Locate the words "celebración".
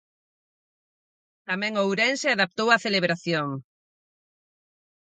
2.85-3.49